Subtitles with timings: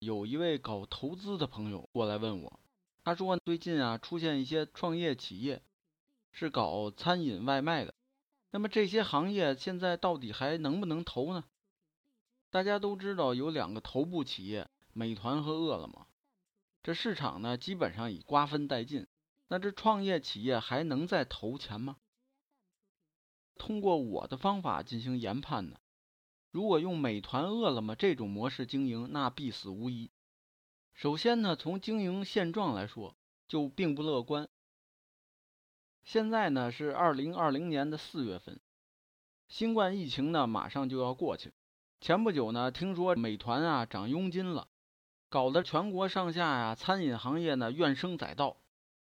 [0.00, 2.60] 有一位搞投资的朋友过来问我，
[3.04, 5.62] 他说最近啊出现一些创业企业，
[6.32, 7.94] 是搞餐饮外卖的，
[8.50, 11.44] 那么这些行业现在到底还能不能投呢？
[12.48, 16.06] 大家都知道有两个头部企业，美团和饿了么，
[16.82, 19.06] 这市场呢基本上已瓜分殆尽，
[19.48, 21.98] 那这创业企业还能再投钱吗？
[23.56, 25.76] 通过我的方法进行研判呢？
[26.50, 30.10] 如果用美团、饿了么这种模式经营，那必死无疑。
[30.94, 34.48] 首先呢，从经营现状来说，就并不乐观。
[36.02, 38.58] 现在呢是二零二零年的四月份，
[39.48, 41.52] 新冠疫情呢马上就要过去。
[42.00, 44.68] 前不久呢，听说美团啊涨佣金了，
[45.28, 48.56] 搞得全国上下呀餐饮行业呢怨声载道。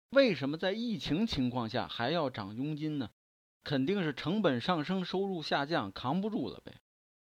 [0.09, 3.11] 为什么在疫情情况下还要涨佣金呢？
[3.63, 6.81] 肯定是成本上升，收入下降，扛不住了呗。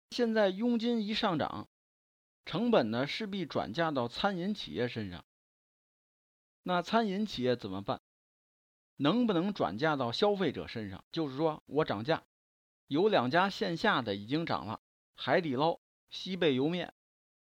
[0.10, 1.68] 现在佣金一上涨，
[2.46, 5.26] 成本呢势必转嫁到餐饮企业身上。
[6.64, 8.02] 那餐饮企业怎么办？
[8.96, 11.06] 能不能转嫁到消费者身上？
[11.12, 12.24] 就是说我涨价，
[12.88, 14.82] 有两家线下的已经涨了，
[15.16, 16.94] 海底捞、西贝莜面。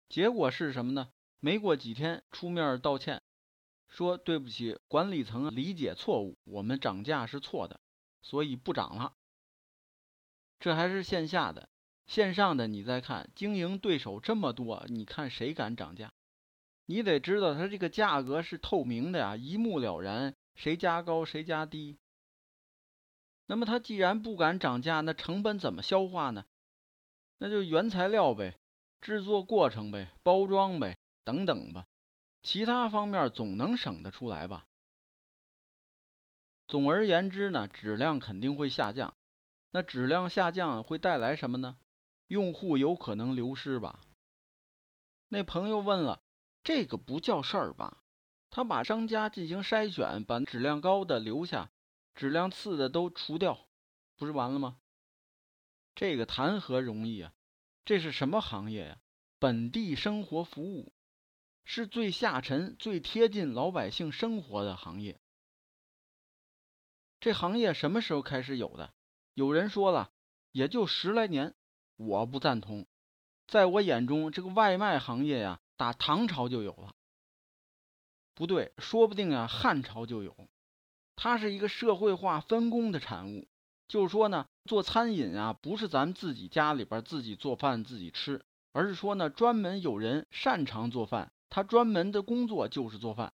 [0.07, 1.11] 结果是什么呢？
[1.39, 3.23] 没过几天出面道歉，
[3.88, 7.79] 说对不起，管理层理解错误，我们涨价是错的，
[8.22, 9.16] 所以不涨了。
[10.59, 11.69] 这还是线下的。
[12.11, 16.11] 线上的你再看，经营对手这么多，你看谁敢涨价？
[16.85, 21.97] 你得知道它这个价格是透明的呀，一目了然，谁加高谁加低。
[23.45, 26.43] 那么它既然不敢涨价，那成本怎么消化呢？
[27.37, 28.57] 那就原材料呗，
[28.99, 31.85] 制作过程呗，包装呗，等等吧，
[32.43, 34.65] 其他方面总能省得出来吧。
[36.67, 39.13] 总而言之呢，质量肯定会下降。
[39.71, 41.77] 那质量下降会带来什么呢？
[42.31, 43.99] 用户有可能流失吧？
[45.27, 46.23] 那朋友问了，
[46.63, 48.05] 这个不叫事儿吧？
[48.49, 51.73] 他把商家进行筛选，把质量高的留下，
[52.16, 53.67] 质量次的都除掉，
[54.16, 54.79] 不是完了吗？
[55.94, 57.33] 这个谈何容易啊！
[57.83, 59.01] 这是什么行业呀？
[59.38, 60.94] 本地生活服务，
[61.66, 65.19] 是最下沉、最贴近老百姓生活的行业。
[67.19, 68.94] 这行业什么时候开始有的？
[69.33, 70.13] 有人说了，
[70.53, 71.53] 也就十来年。
[72.03, 72.88] 我不赞同，
[73.47, 76.95] 在我眼中，这个外卖行业呀，打唐朝就有了。
[78.34, 80.35] 不对，说不定啊，汉朝就有。
[81.16, 83.47] 它是一个社会化分工的产物。
[83.88, 93.31] 就是说呢，做餐饮啊，不是咱们自己家里边自己做饭自己吃，而是说呢，专门有人擅长做饭，他专门的工作就是做饭。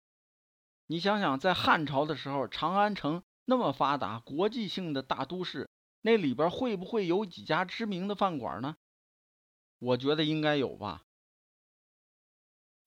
[0.86, 5.68] 你想想，在汉朝的时候，长安城那么发达，国际性的大都市。
[6.02, 8.76] 那里边会不会有几家知名的饭馆呢？
[9.78, 11.04] 我觉得应该有吧。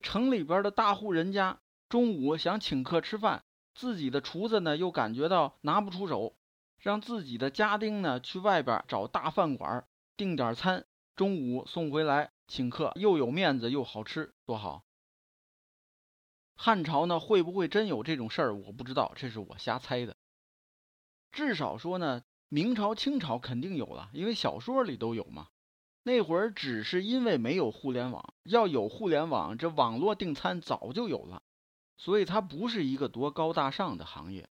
[0.00, 3.44] 城里边的大户人家中午想请客吃饭，
[3.74, 6.36] 自己的厨子呢又感觉到拿不出手，
[6.78, 14.84] 让自己的家丁呢去外边找大饭馆订点餐，中午送回来请客，又有面子又好吃，多好。
[16.54, 18.54] 汉朝呢会不会真有这种事儿？
[18.54, 20.16] 我不知道，这是我瞎猜的。
[21.32, 22.22] 至少说呢。
[22.48, 25.48] 明朝、清朝肯定有了，因为小说里都有嘛。
[26.04, 31.42] 那会儿只是因为没有互联网，要有互联网，这网络订餐早就有了，
[31.96, 34.48] 所以它不是一个多高大上的行业。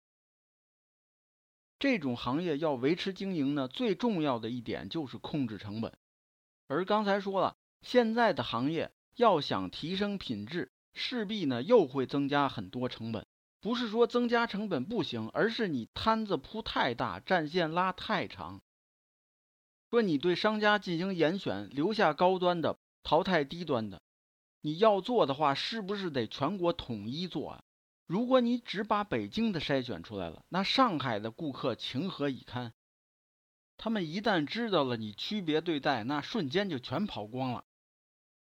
[1.77, 5.97] 这种行业要维持经营呢，最重要的一点就是控制成本。
[6.67, 13.27] 而刚才说了，现在的行业要想提升品质，势必呢又会增加很多成本。
[13.61, 18.59] 不是说增加成本不行，而是你摊子铺太大，战线拉太长。
[19.91, 24.01] 说你对商家进行严选，留下高端的，淘汰低端的。
[24.61, 27.63] 你要做的话，是不是得全国统一做啊？
[28.07, 32.73] 如果你只把北京的筛选出来了，那上海的顾客情何以堪？
[33.77, 37.63] 他们一旦知道了你区别对待，那瞬间就全跑光了。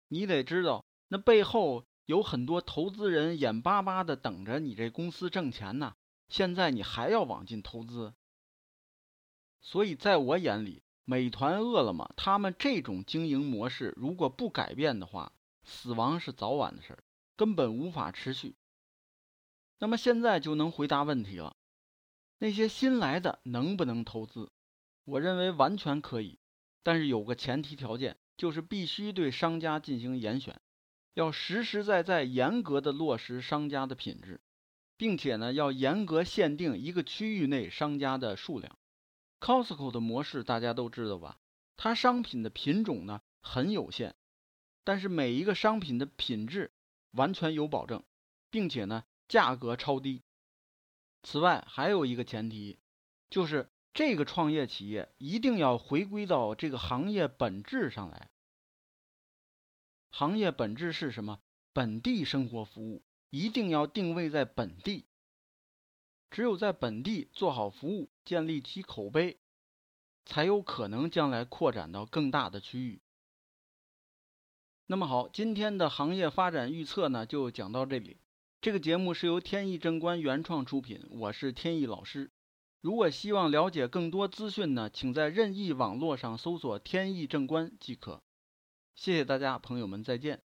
[0.08, 1.84] 你得知道，那背后。
[2.06, 5.96] 有很多投资人眼巴巴的等着你这公司挣钱呢，
[6.28, 8.14] 现在你还要往进投资，
[9.62, 15.32] 所以在我眼里，美团、饿了么他们这种经营模式如果不改变的话，
[15.64, 17.04] 死亡是早晚的事儿，
[17.38, 18.56] 根本无法持续。
[19.80, 21.56] 那么现在就能回答问题了，
[22.40, 24.52] 那些新来的能不能投资？
[25.06, 26.40] 我认为完全可以，
[26.84, 30.60] 但是有个前提条件，就是必须对商家进行严选。
[31.14, 34.42] 要实实在在、严格的落实商家的品质，
[34.98, 38.78] 并且呢，要严格限定一个区域内商家的数量。
[39.40, 41.38] Costco 的模式大家都知道吧？
[41.76, 44.16] 它商品的品种呢很有限，
[44.84, 46.72] 但是每一个商品的品质
[47.12, 48.04] 完全有保证，
[48.50, 50.24] 并且呢价格超低。
[51.24, 52.80] 此外还有一个前提，
[53.30, 58.30] 就是这个创业企业一定要回归到这个行业本质上来。
[60.24, 61.42] 行业本质是什么？
[61.74, 65.04] 本地生活服务一定要定位在本地。
[66.32, 69.38] 只有在本地做好服务，建立起口碑，
[70.24, 73.02] 才有可能将来扩展到更大的区域。
[74.86, 78.16] 那么好，今天的行业发展预测呢，就讲到这里。
[78.62, 82.32] 这个节目是由天意正观原创出品，我是天意老师。
[82.80, 88.24] 如果希望了解更多资讯呢，请在任意网络上搜索“天意正观”即可。
[88.96, 90.42] 谢谢大家，朋友们再见。